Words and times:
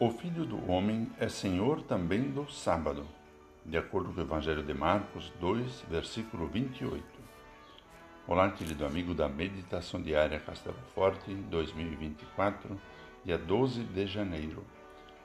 O 0.00 0.10
Filho 0.10 0.44
do 0.44 0.70
Homem 0.70 1.10
é 1.18 1.28
Senhor 1.28 1.82
também 1.82 2.30
do 2.30 2.48
sábado, 2.48 3.04
de 3.66 3.76
acordo 3.76 4.12
com 4.14 4.20
o 4.20 4.22
Evangelho 4.22 4.62
de 4.62 4.72
Marcos 4.72 5.32
2, 5.40 5.86
versículo 5.90 6.46
28. 6.46 7.04
Olá, 8.24 8.48
querido 8.52 8.86
amigo 8.86 9.12
da 9.12 9.28
Meditação 9.28 10.00
Diária 10.00 10.38
Castelo 10.38 10.78
Forte 10.94 11.34
2024, 11.34 12.80
dia 13.24 13.36
12 13.36 13.82
de 13.82 14.06
janeiro. 14.06 14.62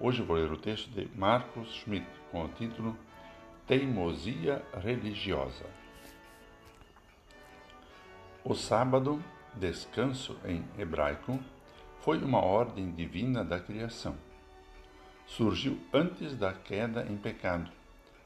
Hoje 0.00 0.20
vou 0.20 0.36
ler 0.36 0.50
o 0.50 0.56
texto 0.56 0.90
de 0.90 1.08
Marcos 1.16 1.72
Schmidt 1.72 2.08
com 2.32 2.44
o 2.44 2.48
título 2.48 2.98
Teimosia 3.68 4.64
Religiosa. 4.82 5.66
O 8.42 8.52
sábado, 8.52 9.22
descanso 9.54 10.36
em 10.44 10.64
hebraico, 10.76 11.38
foi 12.00 12.18
uma 12.18 12.44
ordem 12.44 12.90
divina 12.90 13.44
da 13.44 13.60
criação 13.60 14.16
surgiu 15.26 15.78
antes 15.92 16.36
da 16.36 16.52
queda 16.52 17.06
em 17.10 17.16
pecado, 17.16 17.70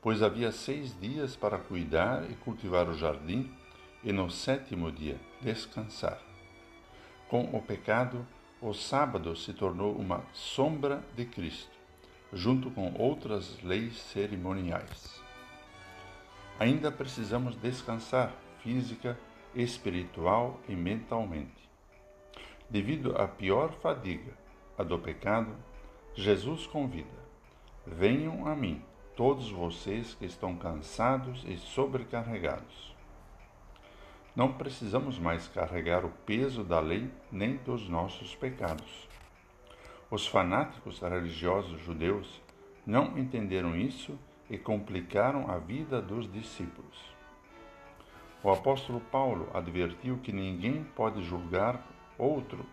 pois 0.00 0.22
havia 0.22 0.52
seis 0.52 0.98
dias 1.00 1.34
para 1.34 1.58
cuidar 1.58 2.30
e 2.30 2.34
cultivar 2.34 2.88
o 2.88 2.94
jardim, 2.94 3.50
e 4.04 4.12
no 4.12 4.30
sétimo 4.30 4.90
dia 4.90 5.18
descansar. 5.40 6.20
Com 7.28 7.44
o 7.56 7.62
pecado, 7.62 8.26
o 8.60 8.74
sábado 8.74 9.34
se 9.36 9.52
tornou 9.52 9.94
uma 9.94 10.24
sombra 10.32 11.02
de 11.16 11.24
Cristo, 11.24 11.70
junto 12.32 12.70
com 12.70 12.92
outras 12.94 13.62
leis 13.62 13.96
cerimoniais. 13.96 15.20
Ainda 16.58 16.92
precisamos 16.92 17.56
descansar 17.56 18.32
física, 18.62 19.18
espiritual 19.54 20.60
e 20.68 20.74
mentalmente. 20.74 21.68
Devido 22.70 23.16
à 23.16 23.26
pior 23.26 23.72
fadiga, 23.82 24.32
a 24.78 24.82
do 24.82 24.98
pecado, 24.98 25.54
Jesus 26.14 26.66
convida: 26.66 27.08
Venham 27.86 28.46
a 28.46 28.54
mim, 28.54 28.82
todos 29.16 29.50
vocês 29.50 30.14
que 30.14 30.26
estão 30.26 30.54
cansados 30.54 31.42
e 31.48 31.56
sobrecarregados. 31.56 32.94
Não 34.36 34.52
precisamos 34.52 35.18
mais 35.18 35.48
carregar 35.48 36.04
o 36.04 36.10
peso 36.26 36.62
da 36.62 36.80
lei 36.80 37.10
nem 37.30 37.56
dos 37.56 37.88
nossos 37.88 38.34
pecados. 38.34 39.08
Os 40.10 40.26
fanáticos 40.26 40.98
religiosos 40.98 41.80
judeus 41.80 42.42
não 42.86 43.16
entenderam 43.16 43.74
isso 43.74 44.18
e 44.50 44.58
complicaram 44.58 45.50
a 45.50 45.56
vida 45.56 46.02
dos 46.02 46.30
discípulos. 46.30 46.98
O 48.42 48.50
apóstolo 48.50 49.00
Paulo 49.00 49.48
advertiu 49.54 50.18
que 50.18 50.30
ninguém 50.30 50.84
pode 50.94 51.22
julgar 51.22 51.82
outro 52.18 52.66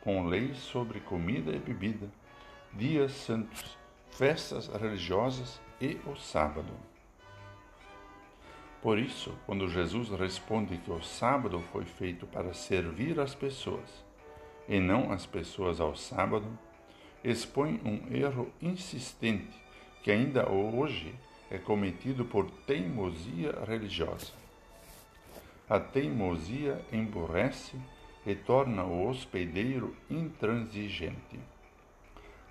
com 0.00 0.26
leis 0.26 0.56
sobre 0.56 1.00
comida 1.00 1.50
e 1.50 1.58
bebida 1.58 2.08
dias 2.72 3.12
santos, 3.12 3.76
festas 4.10 4.68
religiosas 4.68 5.60
e 5.80 5.98
o 6.06 6.16
sábado. 6.16 6.72
Por 8.80 8.98
isso, 8.98 9.36
quando 9.44 9.68
Jesus 9.68 10.08
responde 10.10 10.76
que 10.78 10.90
o 10.90 11.02
sábado 11.02 11.60
foi 11.72 11.84
feito 11.84 12.26
para 12.26 12.54
servir 12.54 13.18
as 13.18 13.34
pessoas 13.34 14.04
e 14.68 14.78
não 14.78 15.12
as 15.12 15.26
pessoas 15.26 15.80
ao 15.80 15.96
sábado, 15.96 16.46
expõe 17.24 17.80
um 17.84 18.14
erro 18.14 18.52
insistente 18.62 19.60
que 20.02 20.10
ainda 20.10 20.48
hoje 20.48 21.14
é 21.50 21.58
cometido 21.58 22.24
por 22.24 22.50
teimosia 22.66 23.52
religiosa. 23.66 24.32
A 25.68 25.80
teimosia 25.80 26.80
emburrece 26.92 27.76
e 28.24 28.34
torna 28.34 28.84
o 28.84 29.08
hospedeiro 29.08 29.96
intransigente. 30.10 31.38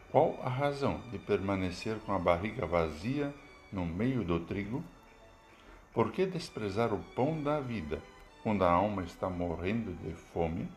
Qual 0.10 0.40
a 0.42 0.48
razão 0.48 1.02
de 1.12 1.20
permanecer 1.20 1.98
com 2.06 2.14
a 2.14 2.20
barriga 2.20 2.66
vazia 2.66 3.34
no 3.72 3.86
meio 3.86 4.24
do 4.24 4.40
trigo? 4.40 4.82
Por 5.94 6.14
que 6.14 6.26
desprezar 6.26 6.94
o 6.94 7.00
pão 7.14 7.44
da 7.44 7.60
vida 7.60 8.02
quando 8.42 8.64
a 8.64 8.72
alma 8.72 9.04
está 9.04 9.30
morrendo 9.30 9.92
de 10.02 10.14
fome? 10.14 10.70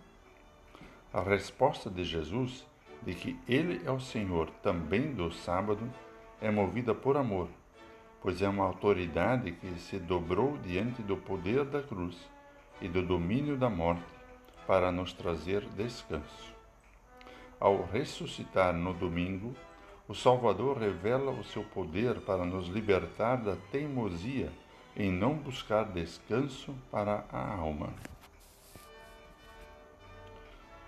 A 1.12 1.21
resposta 1.21 1.88
de 1.88 2.03
Jesus 2.03 2.66
de 3.03 3.15
que 3.15 3.38
Ele 3.47 3.81
é 3.87 3.91
o 3.93 4.00
Senhor 4.00 4.50
também 4.62 5.12
do 5.12 5.31
sábado 5.31 5.88
é 6.41 6.50
movida 6.50 6.93
por 6.93 7.16
amor, 7.16 7.49
pois 8.21 8.43
é 8.43 8.49
uma 8.49 8.65
autoridade 8.65 9.53
que 9.53 9.78
se 9.78 9.99
dobrou 10.00 10.59
diante 10.59 11.03
do 11.03 11.16
poder 11.16 11.65
da 11.65 11.81
cruz 11.81 12.19
e 12.81 12.88
do 12.88 13.00
domínio 13.00 13.56
da 13.56 13.71
morte 13.71 14.03
para 14.66 14.91
nos 14.91 15.12
trazer 15.12 15.65
descanso. 15.77 16.59
Ao 17.60 17.84
ressuscitar 17.84 18.72
no 18.72 18.94
domingo, 18.94 19.54
o 20.09 20.15
Salvador 20.15 20.78
revela 20.78 21.31
o 21.31 21.44
seu 21.44 21.62
poder 21.62 22.22
para 22.22 22.43
nos 22.43 22.69
libertar 22.69 23.37
da 23.37 23.54
teimosia 23.71 24.50
em 24.97 25.12
não 25.12 25.34
buscar 25.34 25.84
descanso 25.84 26.75
para 26.91 27.25
a 27.31 27.54
alma. 27.54 27.93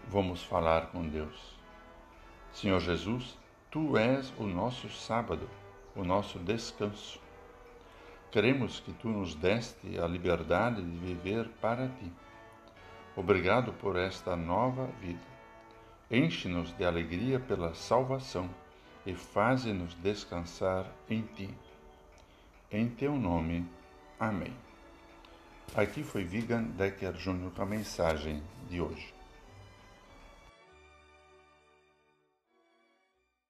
Vamos 0.09 0.43
falar 0.43 0.87
com 0.87 1.07
Deus. 1.07 1.57
Senhor 2.53 2.81
Jesus, 2.81 3.39
tu 3.71 3.97
és 3.99 4.33
o 4.39 4.45
nosso 4.45 4.89
sábado, 4.89 5.49
o 5.95 6.03
nosso 6.03 6.39
descanso. 6.39 7.21
Queremos 8.31 8.81
que 8.81 8.93
tu 8.95 9.09
nos 9.09 9.35
deste 9.35 9.99
a 9.99 10.07
liberdade 10.07 10.83
de 10.83 10.99
viver 10.99 11.49
para 11.61 11.87
ti. 11.87 12.11
Obrigado 13.15 13.75
por 13.75 13.97
esta 13.97 14.35
nova 14.35 14.87
vida. 15.01 15.32
Enche-nos 16.11 16.77
de 16.77 16.85
alegria 16.85 17.41
pela 17.41 17.75
salvação 17.75 18.49
e 19.07 19.15
faze-nos 19.15 19.95
descansar 19.95 20.87
em 21.09 21.23
ti. 21.23 21.49
Em 22.71 22.89
teu 22.89 23.17
nome. 23.17 23.67
Amém. 24.19 24.55
Aqui 25.75 26.03
foi 26.03 26.23
Vigan 26.23 26.65
Decker 26.65 27.13
Jr. 27.13 27.51
com 27.55 27.63
a 27.63 27.67
mensagem 27.67 28.43
de 28.69 28.81
hoje. 28.81 29.13